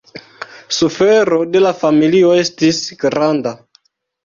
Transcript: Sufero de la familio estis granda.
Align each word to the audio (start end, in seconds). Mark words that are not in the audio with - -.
Sufero 0.77 1.39
de 1.57 1.61
la 1.67 1.75
familio 1.83 2.33
estis 2.47 2.83
granda. 3.07 3.57